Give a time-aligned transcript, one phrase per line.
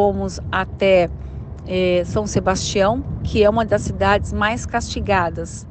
[0.00, 1.10] fomos até
[1.66, 5.66] é, São Sebastião, que é uma das cidades mais castigadas.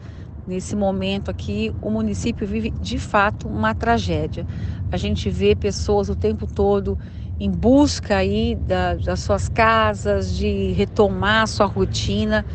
[0.46, 4.46] Nesse momento aqui, o município vive de fato uma tragédia.
[4.92, 6.96] A gente vê pessoas o tempo todo
[7.40, 12.46] em busca aí da, das suas casas, de retomar sua rotina,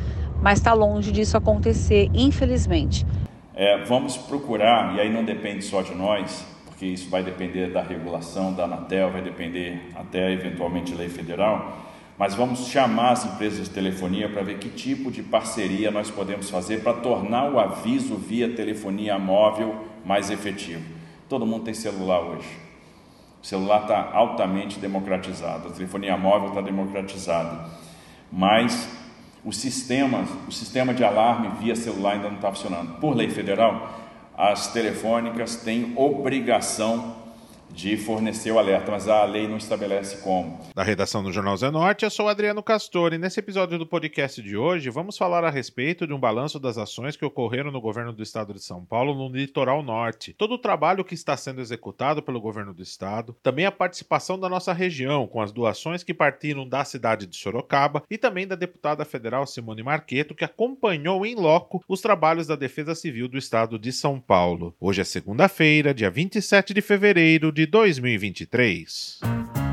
[0.40, 3.04] mas está longe disso acontecer, infelizmente.
[3.52, 7.80] É, vamos procurar, e aí não depende só de nós, porque isso vai depender da
[7.80, 11.78] regulação da Anatel, vai depender até eventualmente lei federal,
[12.18, 16.50] mas vamos chamar as empresas de telefonia para ver que tipo de parceria nós podemos
[16.50, 20.82] fazer para tornar o aviso via telefonia móvel mais efetivo.
[21.28, 22.48] Todo mundo tem celular hoje.
[23.40, 27.66] O celular está altamente democratizado, a telefonia móvel está democratizada,
[28.32, 28.88] mas
[29.44, 32.98] o sistema, o sistema de alarme via celular ainda não está funcionando.
[32.98, 34.03] Por lei federal,
[34.36, 37.23] as telefônicas têm obrigação
[37.74, 40.60] de fornecer o alerta, mas a lei não estabelece como.
[40.74, 44.56] Da redação do Jornal Zenorte, eu sou Adriano Castor e nesse episódio do podcast de
[44.56, 48.22] hoje vamos falar a respeito de um balanço das ações que ocorreram no governo do
[48.22, 52.40] estado de São Paulo no litoral norte, todo o trabalho que está sendo executado pelo
[52.40, 56.84] governo do estado, também a participação da nossa região com as doações que partiram da
[56.84, 62.00] cidade de Sorocaba e também da deputada federal Simone Marqueto que acompanhou em loco os
[62.00, 64.74] trabalhos da Defesa Civil do estado de São Paulo.
[64.80, 69.63] Hoje é segunda-feira, dia 27 de fevereiro de 2023.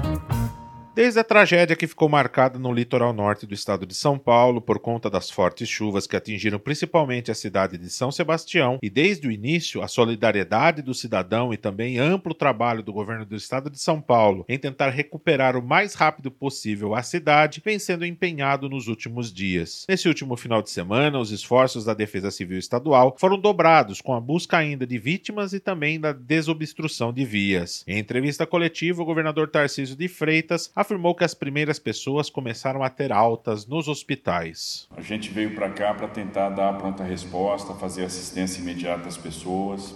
[1.01, 4.77] Desde a tragédia que ficou marcada no litoral norte do estado de São Paulo por
[4.77, 9.31] conta das fortes chuvas que atingiram principalmente a cidade de São Sebastião, e desde o
[9.31, 13.99] início a solidariedade do cidadão e também amplo trabalho do governo do estado de São
[13.99, 19.33] Paulo em tentar recuperar o mais rápido possível a cidade, vem sendo empenhado nos últimos
[19.33, 19.87] dias.
[19.89, 24.21] Nesse último final de semana, os esforços da Defesa Civil Estadual foram dobrados com a
[24.21, 27.83] busca ainda de vítimas e também da desobstrução de vias.
[27.87, 32.89] Em entrevista coletiva, o governador Tarcísio de Freitas afirmou que as primeiras pessoas começaram a
[32.89, 34.87] ter altas nos hospitais.
[34.95, 39.95] A gente veio para cá para tentar dar pronta resposta, fazer assistência imediata às pessoas,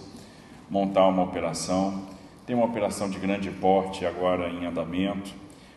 [0.70, 2.06] montar uma operação.
[2.46, 5.34] Tem uma operação de grande porte agora em andamento.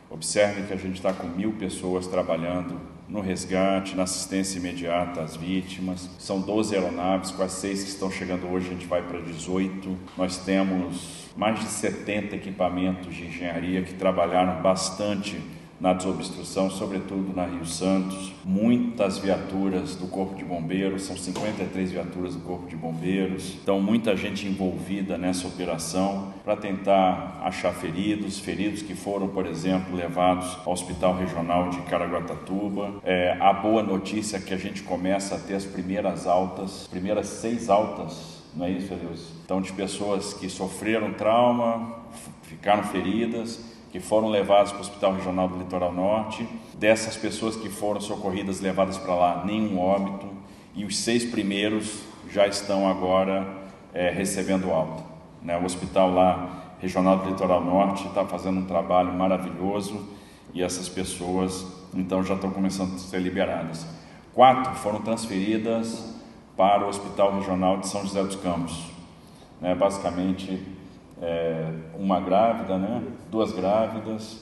[0.10, 5.36] Observe que a gente está com mil pessoas trabalhando no resgate, na assistência imediata às
[5.36, 6.10] vítimas.
[6.20, 9.98] São 12 aeronaves, quase seis que estão chegando hoje, a gente vai para 18.
[10.18, 15.42] Nós temos mais de 70 equipamentos de engenharia que trabalharam bastante
[15.80, 18.34] na desobstrução, sobretudo na Rio Santos.
[18.44, 23.58] Muitas viaturas do Corpo de Bombeiros, são 53 viaturas do Corpo de Bombeiros.
[23.62, 29.96] Então, muita gente envolvida nessa operação para tentar achar feridos, feridos que foram, por exemplo,
[29.96, 32.96] levados ao Hospital Regional de Caraguatatuba.
[33.04, 37.28] É, a boa notícia é que a gente começa a ter as primeiras altas, primeiras
[37.28, 39.32] seis altas, não é isso, Deus?
[39.46, 42.00] Então, de pessoas que sofreram trauma,
[42.44, 46.48] ficaram feridas que foram levados para o Hospital Regional do Litoral Norte.
[46.76, 50.28] Dessas pessoas que foram socorridas, levadas para lá, nenhum óbito.
[50.76, 53.48] E os seis primeiros já estão agora
[53.94, 55.04] é, recebendo alta.
[55.42, 55.58] Né?
[55.58, 60.08] O hospital lá, Regional do Litoral Norte, está fazendo um trabalho maravilhoso
[60.54, 63.86] e essas pessoas então já estão começando a ser liberadas.
[64.34, 66.16] Quatro foram transferidas
[66.56, 68.92] para o Hospital Regional de São José dos Campos.
[69.60, 69.74] Né?
[69.74, 70.62] Basicamente,
[71.22, 73.04] é, uma grávida, né?
[73.32, 74.42] duas grávidas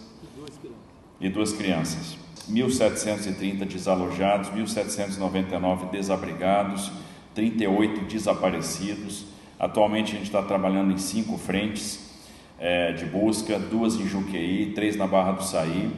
[1.20, 2.18] e duas crianças.
[2.50, 6.92] 1.730 desalojados, 1.799 desabrigados,
[7.34, 9.26] 38 desaparecidos.
[9.60, 12.00] Atualmente a gente está trabalhando em cinco frentes
[12.60, 15.92] é, de busca, duas em Juqueí, três na Barra do Saí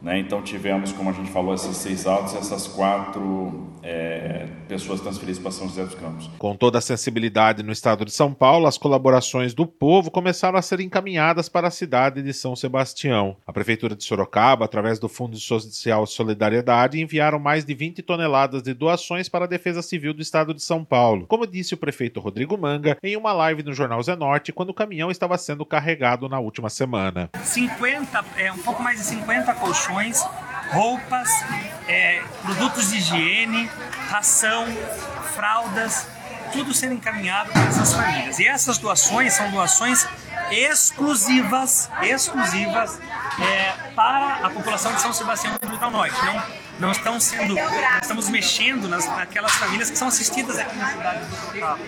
[0.00, 0.18] né?
[0.18, 5.50] Então tivemos, como a gente falou, esses seis autos, essas quatro é, pessoas transferidas para
[5.50, 6.30] São José dos Campos.
[6.38, 10.62] Com toda a sensibilidade no estado de São Paulo, as colaborações do povo começaram a
[10.62, 13.36] ser encaminhadas para a cidade de São Sebastião.
[13.46, 18.74] A Prefeitura de Sorocaba, através do Fundo Social Solidariedade, enviaram mais de 20 toneladas de
[18.74, 22.58] doações para a Defesa Civil do estado de São Paulo, como disse o prefeito Rodrigo
[22.58, 26.68] Manga em uma live no Jornal Zenorte, quando o caminhão estava sendo carregado na última
[26.68, 27.30] semana.
[27.42, 30.24] 50, é, um pouco mais de 50 colchões colchões,
[30.72, 31.28] roupas,
[31.86, 33.70] é, produtos de higiene,
[34.10, 34.66] ração,
[35.34, 36.06] fraldas,
[36.52, 38.38] tudo sendo encaminhado para essas famílias.
[38.38, 40.06] E essas doações são doações
[40.50, 42.98] exclusivas, exclusivas
[43.40, 46.16] é, para a população de São Sebastião do Litoral Norte.
[46.24, 46.42] Não,
[46.78, 47.56] não estão sendo,
[48.00, 51.78] estamos mexendo nas, naquelas famílias que são assistidas aqui na cidade do Sorocaba.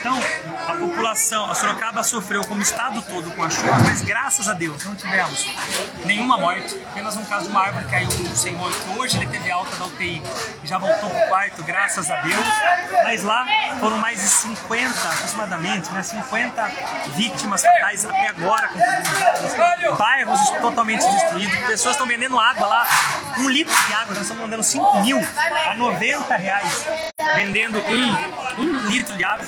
[0.00, 0.18] Então,
[0.66, 4.84] a população, a Sorocaba sofreu como estado todo com a chuva, mas graças a Deus
[4.84, 5.46] não tivemos
[6.04, 8.78] nenhuma morte, apenas um caso de uma árvore que caiu sem morte.
[8.96, 10.22] Hoje ele teve alta da UTI
[10.62, 12.46] e já voltou para o quarto, graças a Deus.
[13.04, 13.46] Mas lá
[13.80, 16.70] foram mais de 50, aproximadamente, né, 50
[17.14, 18.70] vítimas fatais até agora,
[19.98, 22.86] bairros totalmente destruídos, pessoas estão vendendo água lá,
[23.38, 25.18] um litro de água, nós estamos vendendo 5 mil
[25.66, 26.86] a 90 reais,
[27.36, 27.82] vendendo
[28.58, 29.46] um, litro de água.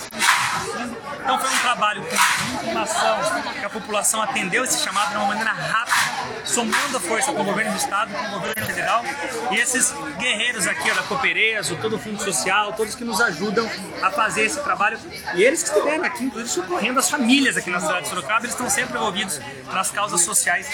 [1.23, 3.19] Então foi um trabalho com informação,
[3.53, 5.97] que a população atendeu esse chamado de uma maneira rápida,
[6.45, 9.05] somando a força com o governo do estado, com o governo federal
[9.51, 13.69] e esses guerreiros aqui ó, da Cooperezo, todo o Fundo Social, todos que nos ajudam
[14.03, 14.99] a fazer esse trabalho.
[15.35, 18.53] E eles que estiveram aqui, inclusive socorrendo as famílias aqui na cidade de Sorocaba, eles
[18.53, 19.41] estão sempre envolvidos
[19.73, 20.69] nas causas sociais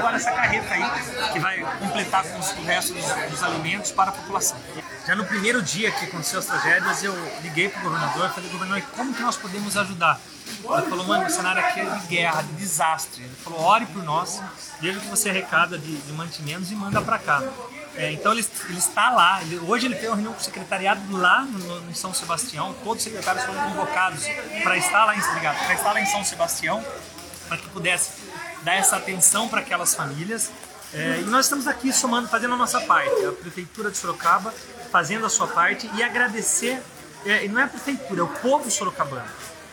[0.00, 4.12] agora essa carreta aí que vai completar com o resto dos, dos, alimentos para a
[4.12, 4.56] população.
[5.10, 7.12] Já no primeiro dia que aconteceu as tragédias, eu
[7.42, 10.20] liguei para o governador e falei, governador, como que nós podemos ajudar?
[10.46, 13.24] Ele falou, mano, o cenário aqui é de guerra, de desastre.
[13.24, 14.40] Ele falou, ore por nós,
[14.80, 17.42] veja o que você arrecada de, de mantimentos e manda para cá.
[17.96, 19.42] É, então ele, ele, está lá.
[19.42, 22.72] Ele, hoje ele tem uma reunião com o secretariado lá no, no, São Sebastião.
[22.84, 24.28] Todos os secretários foram convocados
[24.62, 26.84] para estar lá em para estar lá em São Sebastião,
[27.48, 28.12] para que pudesse
[28.62, 30.52] dar essa atenção para aquelas famílias.
[30.92, 33.24] É, e nós estamos aqui somando, fazendo a nossa parte.
[33.24, 34.52] A prefeitura de Sorocaba
[34.90, 36.82] fazendo a sua parte e agradecer.
[37.24, 39.28] É, não é a prefeitura, é o povo sorocabano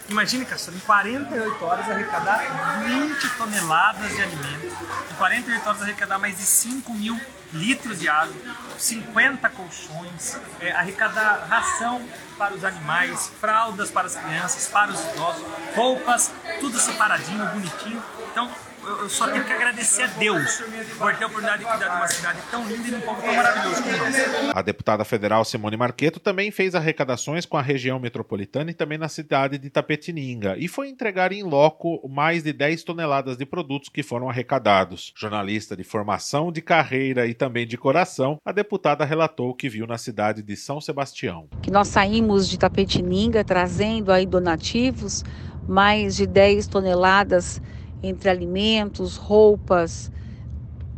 [0.09, 4.77] Imagine, Castor, em 48 horas arrecadar 20 toneladas de alimento,
[5.11, 7.19] em 48 horas arrecadar mais de 5 mil
[7.51, 8.33] litros de água,
[8.77, 12.01] 50 colchões, é, arrecadar ração
[12.37, 15.43] para os animais, fraldas para as crianças, para os idosos,
[15.75, 16.31] roupas,
[16.61, 18.01] tudo separadinho, bonitinho.
[18.31, 18.49] Então,
[18.87, 20.63] eu só tenho que agradecer a Deus
[20.97, 23.21] por ter a oportunidade de cuidar de uma cidade tão linda e de um povo
[23.21, 24.15] tão maravilhoso como nós.
[24.55, 29.09] A deputada federal Simone Marqueto também fez arrecadações com a região metropolitana e também na
[29.09, 34.01] cidade de Tapetininga e foi entregar em loco mais de 10 toneladas de produtos que
[34.01, 35.13] foram arrecadados.
[35.17, 39.85] Jornalista de formação, de carreira e também de coração, a deputada relatou o que viu
[39.85, 41.49] na cidade de São Sebastião.
[41.61, 45.23] Que nós saímos de Tapetininga trazendo aí donativos,
[45.67, 47.61] mais de 10 toneladas
[48.01, 50.11] entre alimentos, roupas,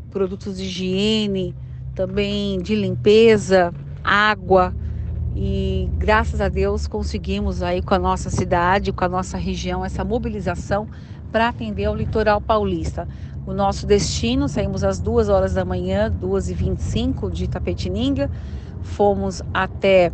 [0.09, 1.55] produtos de higiene,
[1.95, 3.73] também de limpeza,
[4.03, 4.73] água.
[5.35, 10.03] E graças a Deus conseguimos aí com a nossa cidade, com a nossa região, essa
[10.03, 10.87] mobilização
[11.31, 13.07] para atender ao litoral paulista.
[13.45, 18.29] O nosso destino, saímos às duas horas da manhã, 2h25 de Itapetininga,
[18.81, 20.11] fomos até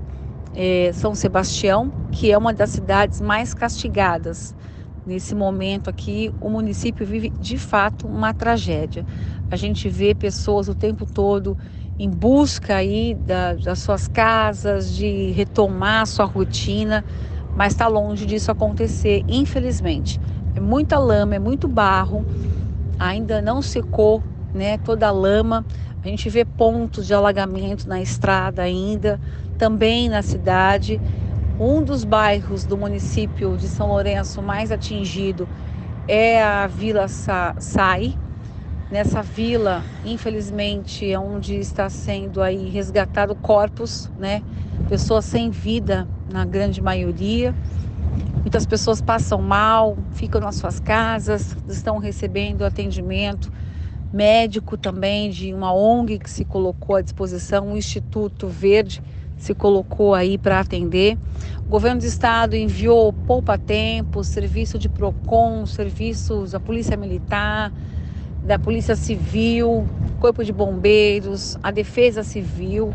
[0.54, 4.56] é, São Sebastião, que é uma das cidades mais castigadas
[5.06, 9.06] Nesse momento aqui, o município vive de fato uma tragédia.
[9.50, 11.56] A gente vê pessoas o tempo todo
[11.98, 17.06] em busca aí da, das suas casas, de retomar sua rotina,
[17.54, 20.20] mas está longe disso acontecer, infelizmente.
[20.56, 22.26] É muita lama, é muito barro,
[22.98, 24.24] ainda não secou
[24.54, 25.66] né, toda a lama.
[26.02, 29.20] A gente vê pontos de alagamento na estrada ainda,
[29.58, 31.02] também na cidade.
[31.58, 35.48] Um dos bairros do município de São Lourenço mais atingido
[36.06, 38.14] é a Vila Sa Sai.
[38.92, 44.44] Nessa vila, infelizmente, é onde está sendo aí resgatado corpos, né?
[44.90, 47.56] Pessoas sem vida, na grande maioria.
[48.42, 53.50] Muitas pessoas passam mal, ficam nas suas casas, estão recebendo atendimento
[54.12, 59.02] médico também de uma ONG que se colocou à disposição, o Instituto Verde
[59.38, 61.18] se colocou aí para atender.
[61.66, 67.72] O governo do estado enviou poupa-tempo, serviço de PROCON, serviços da Polícia Militar,
[68.44, 69.88] da Polícia Civil,
[70.20, 72.94] Corpo de Bombeiros, a Defesa Civil.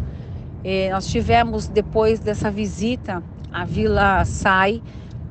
[0.64, 4.82] Eh, nós tivemos, depois dessa visita à Vila Sai,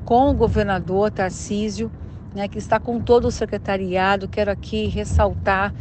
[0.04, 1.90] com o governador Tarcísio,
[2.34, 4.28] né, que está com todo o secretariado.
[4.28, 5.72] Quero aqui ressaltar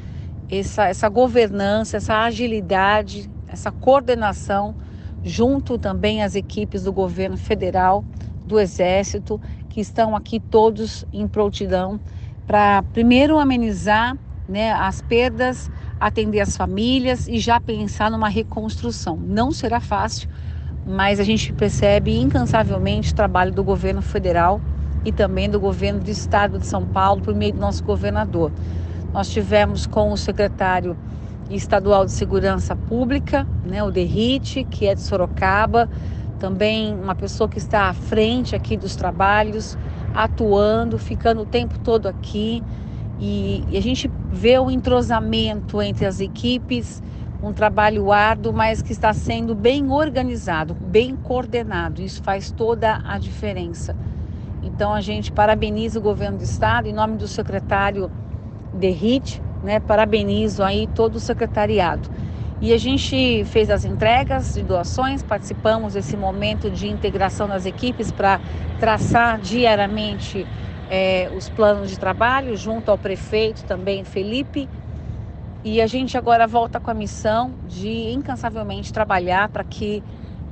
[0.49, 4.75] essa, essa governança, essa agilidade, essa coordenação
[5.23, 8.03] junto também às equipes do governo federal,
[8.45, 11.99] do Exército, que estão aqui todos em prontidão
[12.47, 19.15] para primeiro amenizar né, as perdas, atender as famílias e já pensar numa reconstrução.
[19.17, 20.27] Não será fácil,
[20.85, 24.59] mas a gente percebe incansavelmente o trabalho do governo federal
[25.05, 28.51] e também do governo do estado de São Paulo por meio do nosso governador.
[29.13, 30.97] Nós tivemos com o secretário
[31.55, 35.89] Estadual de Segurança Pública, né, o DERIT, que é de Sorocaba,
[36.39, 39.77] também uma pessoa que está à frente aqui dos trabalhos,
[40.13, 42.63] atuando, ficando o tempo todo aqui.
[43.19, 47.03] E, e a gente vê o entrosamento entre as equipes,
[47.43, 52.01] um trabalho árduo, mas que está sendo bem organizado, bem coordenado.
[52.01, 53.95] Isso faz toda a diferença.
[54.61, 58.11] Então a gente parabeniza o governo do estado em nome do secretário
[58.73, 59.79] Derrite, né?
[59.79, 62.09] Parabenizo aí todo o secretariado.
[62.61, 68.11] E a gente fez as entregas de doações, participamos desse momento de integração das equipes
[68.11, 68.39] para
[68.79, 70.45] traçar diariamente
[70.89, 74.67] é, os planos de trabalho, junto ao prefeito também, Felipe.
[75.63, 80.03] E a gente agora volta com a missão de incansavelmente trabalhar para que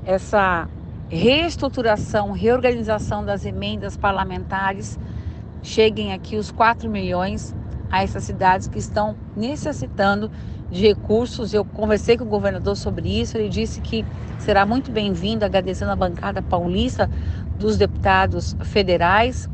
[0.05, 0.67] essa
[1.09, 4.97] reestruturação, reorganização das emendas parlamentares
[5.61, 7.53] cheguem aqui os 4 milhões
[7.91, 10.29] a essas cidades que estão necessitando
[10.69, 11.53] de recursos.
[11.53, 14.05] Eu conversei com o governador sobre isso, ele disse que
[14.39, 17.09] será muito bem-vindo, agradecendo a bancada paulista
[17.57, 19.49] dos deputados federais,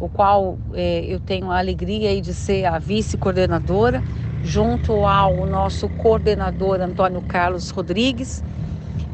[0.00, 4.02] o qual eh, eu tenho a alegria de ser a vice-coordenadora,
[4.42, 8.42] junto ao nosso coordenador Antônio Carlos Rodrigues,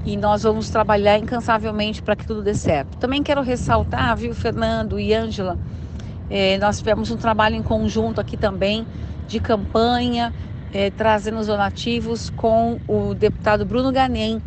[0.05, 2.97] e nós vamos trabalhar incansavelmente para que tudo dê certo.
[2.97, 5.59] Também quero ressaltar, viu, Fernando e Ângela,
[6.31, 8.87] eh, nós tivemos um trabalho em conjunto aqui também
[9.27, 10.33] de campanha
[10.73, 14.41] é, trazendo os donativos com o deputado Bruno Ganem,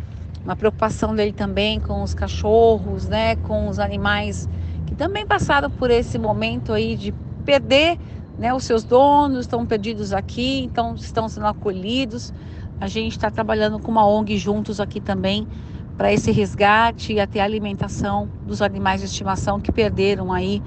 [0.44, 4.48] uma preocupação dele também com os cachorros, né, com os animais
[4.86, 7.12] que também passaram por esse momento aí de
[7.44, 7.98] perder
[8.38, 12.32] né, os seus donos, estão perdidos aqui, então estão sendo acolhidos.
[12.80, 15.46] A gente está trabalhando com uma ONG juntos aqui também
[15.96, 20.60] para esse resgate e até a alimentação dos animais de estimação que perderam aí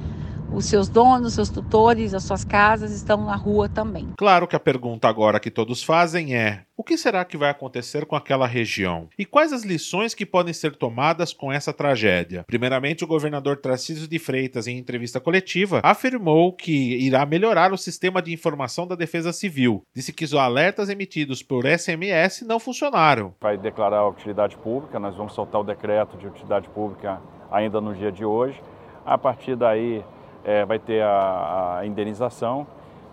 [0.52, 4.10] os seus donos, seus tutores, as suas casas estão na rua também.
[4.18, 8.06] Claro que a pergunta agora que todos fazem é: o que será que vai acontecer
[8.06, 9.10] com aquela região?
[9.18, 12.44] E quais as lições que podem ser tomadas com essa tragédia?
[12.46, 18.22] Primeiramente, o governador Tarcísio de Freitas, em entrevista coletiva, afirmou que irá melhorar o sistema
[18.22, 19.84] de informação da Defesa Civil.
[19.96, 23.34] Disse que os alertas emitidos por SMS não funcionaram.
[23.42, 27.20] Vai declarar a utilidade pública, nós vamos soltar o decreto de utilidade pública
[27.52, 28.62] ainda no dia de hoje.
[29.06, 30.04] A partir daí,
[30.44, 32.66] é, vai ter a, a, indenização,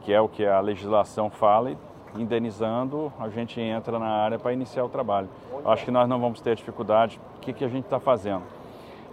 [0.02, 1.78] que é o que a legislação fala, e
[2.16, 5.28] indenizando a gente entra na área para iniciar o trabalho.
[5.64, 7.20] Acho que nós não vamos ter dificuldade.
[7.36, 8.42] O que, que a gente está fazendo?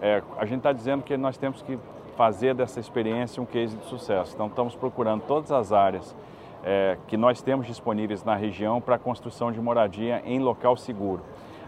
[0.02, 1.78] É, a gente está dizendo que nós temos que
[2.16, 4.34] fazer dessa experiência um case de sucesso.
[4.36, 6.16] Então, estamos procurando todas as áreas
[6.64, 11.22] é, que nós temos disponíveis na região para construção de moradia em local seguro.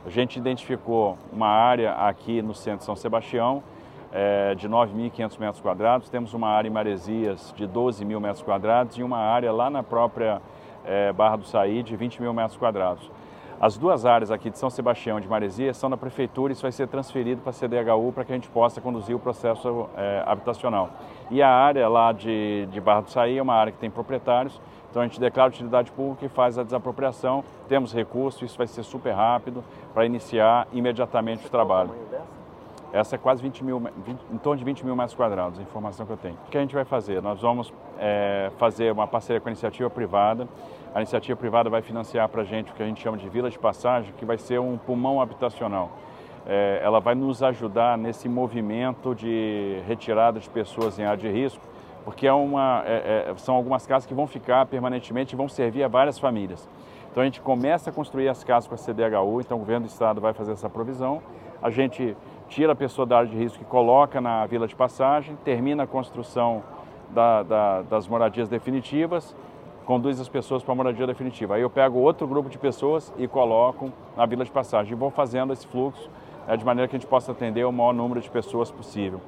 [0.06, 3.64] A gente identificou uma área aqui no centro de São Sebastião,
[4.14, 8.96] é, de 9.500 metros quadrados, temos uma área em Maresias de 12 mil metros quadrados
[8.96, 10.40] e uma área lá na própria
[10.86, 13.10] é, Barra do Saí de 20 mil metros quadrados.
[13.60, 16.62] As duas áreas aqui de São Sebastião e de Maresias são da Prefeitura e isso
[16.62, 20.22] vai ser transferido para a CDHU para que a gente possa conduzir o processo é,
[20.28, 20.90] habitacional.
[21.32, 24.62] E a área lá de, de Barra do Saí é uma área que tem proprietários,
[24.92, 28.84] então a gente declara utilidade pública e faz a desapropriação, temos recursos, isso vai ser
[28.84, 31.92] super rápido para iniciar imediatamente o trabalho.
[32.94, 36.06] Essa é quase 20 mil, 20, em torno de 20 mil metros quadrados, a informação
[36.06, 36.38] que eu tenho.
[36.48, 37.24] O que a gente vai fazer?
[37.24, 40.48] Nós vamos é, fazer uma parceria com a iniciativa privada.
[40.94, 43.50] A iniciativa privada vai financiar para a gente o que a gente chama de vila
[43.50, 45.90] de passagem, que vai ser um pulmão habitacional.
[46.46, 51.64] É, ela vai nos ajudar nesse movimento de retirada de pessoas em área de risco,
[52.06, 55.84] porque é uma, é, é, são algumas casas que vão ficar permanentemente e vão servir
[55.84, 56.70] a várias famílias.
[57.10, 59.90] Então a gente começa a construir as casas com a CDHU, então o governo do
[59.90, 61.24] estado vai fazer essa provisão.
[61.62, 62.16] A gente
[62.54, 65.88] tira a pessoa da área de risco e coloca na vila de passagem, termina a
[65.88, 66.62] construção
[67.10, 69.36] da, da, das moradias definitivas,
[69.88, 71.56] conduz as pessoas para a moradia definitiva.
[71.56, 75.10] Aí eu pego outro grupo de pessoas e coloco na vila de passagem e vou
[75.10, 76.08] fazendo esse fluxo
[76.48, 79.20] né, de maneira que a gente possa atender o maior número de pessoas possível.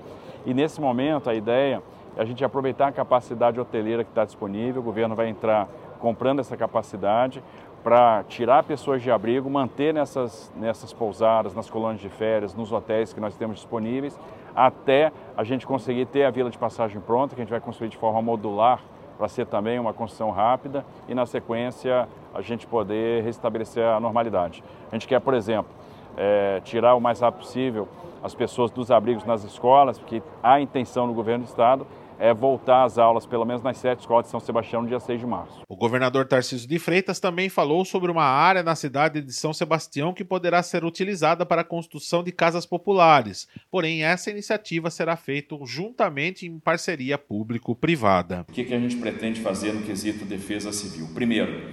[0.46, 1.82] E nesse momento a ideia
[2.16, 5.68] é a gente aproveitar a capacidade hoteleira que está disponível, o governo vai entrar
[6.00, 7.44] comprando essa capacidade,
[7.86, 13.14] para tirar pessoas de abrigo, manter nessas, nessas pousadas, nas colônias de férias, nos hotéis
[13.14, 14.20] que nós temos disponíveis,
[14.56, 17.90] até a gente conseguir ter a vila de passagem pronta, que a gente vai construir
[17.90, 18.82] de forma modular
[19.20, 24.64] para ser também uma construção rápida e, na sequência, a gente poder restabelecer a normalidade.
[24.92, 25.72] A gente quer, por exemplo,
[26.18, 27.88] é, tirar o mais rápido possível
[28.24, 31.86] as pessoas dos abrigos nas escolas, porque a intenção do governo do Estado
[32.20, 35.20] é, voltar às aulas, pelo menos nas sete escolas de São Sebastião, no dia 6
[35.20, 35.62] de março.
[35.68, 40.14] O governador Tarcísio de Freitas também falou sobre uma área na cidade de São Sebastião
[40.14, 43.48] que poderá ser utilizada para a construção de casas populares.
[43.70, 48.46] Porém, essa iniciativa será feita juntamente em parceria público-privada.
[48.48, 51.08] O que, que a gente pretende fazer no quesito defesa civil?
[51.14, 51.72] Primeiro,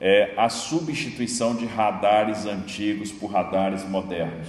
[0.00, 4.48] é a substituição de radares antigos por radares modernos.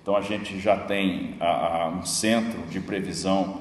[0.00, 3.60] Então, a gente já tem a, a, um centro de previsão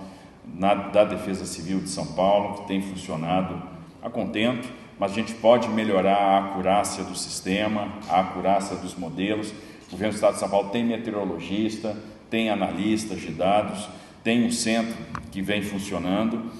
[0.53, 3.61] na, da Defesa Civil de São Paulo, que tem funcionado
[4.01, 4.67] a contento,
[4.99, 9.51] mas a gente pode melhorar a acurácia do sistema, a acurácia dos modelos.
[9.87, 11.95] O governo do Estado de São Paulo tem meteorologista,
[12.29, 13.87] tem analistas de dados,
[14.23, 14.95] tem um centro
[15.31, 16.51] que vem funcionando.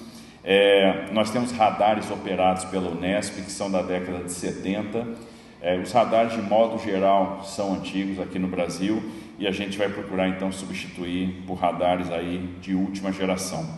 [0.42, 5.06] É, nós temos radares operados pela Unesp, que são da década de 70.
[5.62, 9.02] É, os radares, de modo geral, são antigos aqui no Brasil
[9.38, 13.68] e a gente vai procurar então substituir por radares aí de última geração.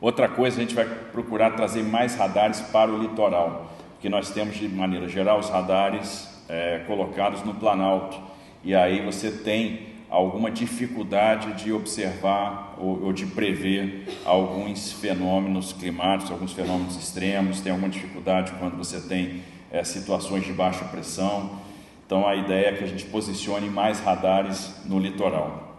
[0.00, 4.56] Outra coisa, a gente vai procurar trazer mais radares para o litoral, porque nós temos
[4.56, 8.20] de maneira geral os radares é, colocados no Planalto
[8.64, 16.30] e aí você tem alguma dificuldade de observar ou, ou, de prever alguns fenômenos climáticos,
[16.30, 21.58] alguns fenômenos extremos, tem alguma dificuldade quando você tem é, situações de baixa pressão.
[22.06, 25.76] Então a ideia é que a gente posicione mais radares no litoral.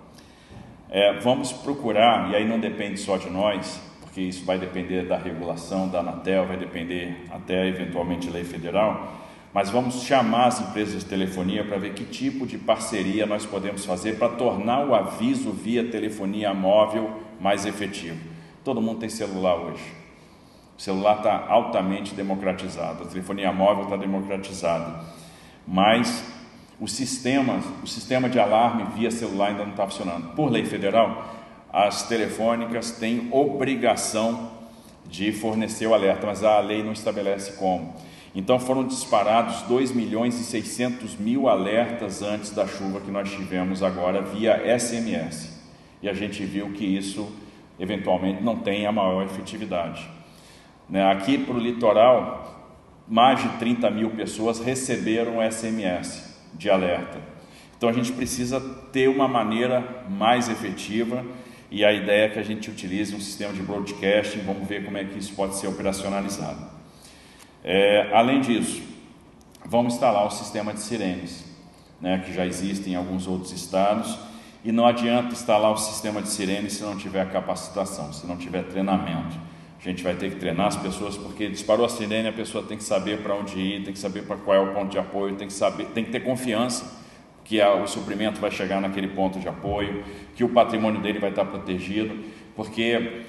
[0.89, 5.17] É, vamos procurar, e aí não depende só de nós, porque isso vai depender da
[5.17, 9.23] regulação da Anatel, vai depender até eventualmente lei federal
[9.55, 13.85] mas vamos chamar as empresas de telefonia para ver que tipo de parceria nós podemos
[13.85, 18.19] fazer para tornar o aviso via telefonia móvel mais efetivo.
[18.65, 19.81] Todo mundo tem celular hoje.
[20.77, 24.99] O celular está altamente democratizado, a telefonia móvel está democratizada,
[25.67, 26.23] mas
[26.79, 30.35] o sistema, o sistema de alarme via celular ainda não está funcionando.
[30.35, 31.33] Por lei federal,
[31.71, 34.51] as telefônicas têm obrigação
[35.07, 37.93] de fornecer o alerta, mas a lei não estabelece como.
[38.33, 43.81] Então foram disparados 2 milhões e 600 mil alertas antes da chuva que nós tivemos
[43.81, 45.63] agora via SMS.
[46.01, 47.31] E a gente viu que isso
[47.79, 50.05] eventualmente não tem a maior efetividade.
[50.89, 51.09] Né?
[51.09, 52.64] Aqui para o litoral,
[53.07, 57.19] mais de 30 mil pessoas receberam SMS de alerta.
[57.77, 58.59] Então a gente precisa
[58.91, 61.23] ter uma maneira mais efetiva
[61.69, 64.97] e a ideia é que a gente utilize um sistema de broadcasting, vamos ver como
[64.97, 66.65] é que isso pode ser operacionalizado.
[67.63, 68.81] É, além disso,
[69.65, 71.43] vamos instalar o sistema de sirenes,
[71.99, 74.17] né, que já existe em alguns outros estados,
[74.63, 78.63] e não adianta instalar o sistema de sirenes se não tiver capacitação, se não tiver
[78.63, 79.35] treinamento.
[79.85, 82.75] A gente vai ter que treinar as pessoas, porque disparou a sirene, a pessoa tem
[82.75, 85.35] que saber para onde ir, tem que saber para qual é o ponto de apoio,
[85.35, 87.05] tem que saber, tem que ter confiança
[87.43, 90.03] que a, o suprimento vai chegar naquele ponto de apoio,
[90.35, 92.17] que o patrimônio dele vai estar protegido,
[92.55, 93.25] porque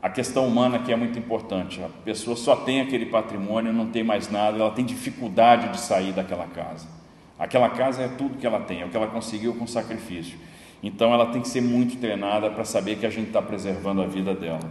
[0.00, 1.82] a questão humana que é muito importante.
[1.82, 6.12] A pessoa só tem aquele patrimônio, não tem mais nada, ela tem dificuldade de sair
[6.12, 6.86] daquela casa.
[7.36, 10.38] Aquela casa é tudo que ela tem, é o que ela conseguiu com sacrifício.
[10.80, 14.06] Então ela tem que ser muito treinada para saber que a gente está preservando a
[14.06, 14.70] vida dela.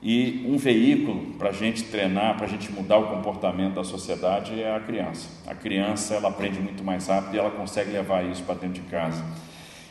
[0.00, 4.60] E um veículo para a gente treinar, para a gente mudar o comportamento da sociedade
[4.60, 5.28] é a criança.
[5.46, 8.88] A criança ela aprende muito mais rápido e ela consegue levar isso para dentro de
[8.88, 9.24] casa.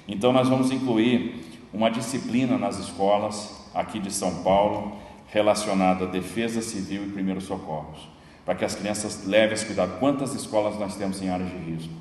[0.08, 1.36] Então nós vamos incluir
[1.74, 8.08] uma disciplina nas escolas aqui de São Paulo relacionada à defesa civil e primeiros socorros,
[8.46, 10.00] para que as crianças levem esse cuidado.
[10.00, 11.94] Quantas escolas nós temos em áreas de risco?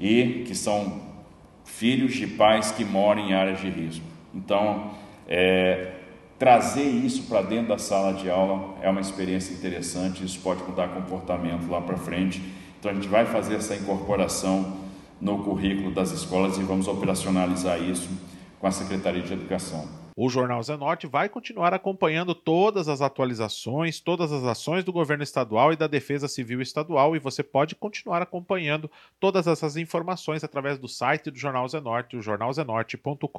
[0.00, 1.02] E que são
[1.66, 4.04] filhos de pais que moram em áreas de risco.
[4.34, 4.92] Então,
[5.28, 5.95] é,
[6.38, 10.88] trazer isso para dentro da sala de aula é uma experiência interessante, isso pode mudar
[10.88, 12.42] comportamento lá para frente.
[12.78, 14.76] Então, a gente vai fazer essa incorporação
[15.20, 18.08] no currículo das escolas e vamos operacionalizar isso
[18.60, 20.05] com a Secretaria de Educação.
[20.18, 25.74] O Jornal Zenorte vai continuar acompanhando todas as atualizações, todas as ações do governo estadual
[25.74, 30.88] e da Defesa Civil Estadual e você pode continuar acompanhando todas essas informações através do
[30.88, 33.30] site do Jornal Zenorte, o jornalzenorte.com.br.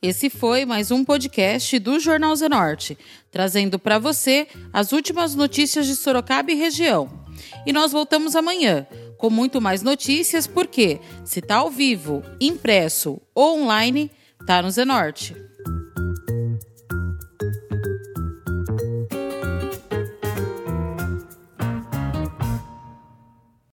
[0.00, 2.96] Esse foi mais um podcast do Jornal Zenorte,
[3.32, 7.24] trazendo para você as últimas notícias de Sorocaba e região.
[7.66, 8.86] E nós voltamos amanhã
[9.18, 14.08] com muito mais notícias, porque se está ao vivo, impresso ou online,
[14.46, 15.34] Tá no Zenorte.